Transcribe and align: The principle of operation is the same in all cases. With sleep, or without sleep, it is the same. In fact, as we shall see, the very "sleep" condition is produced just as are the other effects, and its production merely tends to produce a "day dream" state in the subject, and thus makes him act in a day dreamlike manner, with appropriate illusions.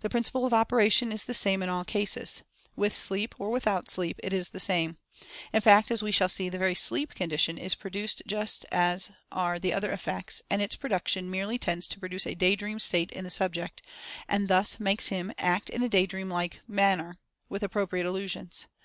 The 0.00 0.10
principle 0.10 0.44
of 0.44 0.52
operation 0.52 1.12
is 1.12 1.22
the 1.22 1.32
same 1.34 1.62
in 1.62 1.68
all 1.68 1.84
cases. 1.84 2.42
With 2.74 2.92
sleep, 2.92 3.36
or 3.38 3.48
without 3.48 3.88
sleep, 3.88 4.18
it 4.20 4.32
is 4.32 4.48
the 4.48 4.58
same. 4.58 4.98
In 5.52 5.60
fact, 5.60 5.92
as 5.92 6.02
we 6.02 6.10
shall 6.10 6.28
see, 6.28 6.48
the 6.48 6.58
very 6.58 6.74
"sleep" 6.74 7.14
condition 7.14 7.56
is 7.58 7.76
produced 7.76 8.22
just 8.26 8.66
as 8.72 9.12
are 9.30 9.60
the 9.60 9.72
other 9.72 9.92
effects, 9.92 10.42
and 10.50 10.60
its 10.60 10.74
production 10.74 11.30
merely 11.30 11.58
tends 11.60 11.86
to 11.86 12.00
produce 12.00 12.26
a 12.26 12.34
"day 12.34 12.56
dream" 12.56 12.80
state 12.80 13.12
in 13.12 13.22
the 13.22 13.30
subject, 13.30 13.82
and 14.26 14.48
thus 14.48 14.80
makes 14.80 15.10
him 15.10 15.32
act 15.38 15.70
in 15.70 15.80
a 15.80 15.88
day 15.88 16.06
dreamlike 16.06 16.58
manner, 16.66 17.18
with 17.48 17.62
appropriate 17.62 18.04
illusions. 18.04 18.66